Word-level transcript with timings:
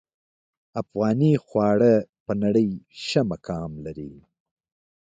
افغاني 0.81 1.33
خواړه 1.45 1.93
په 2.25 2.31
نړۍ 2.43 2.69
ښه 3.05 3.21
مقام 3.31 3.71
لري 3.85 4.13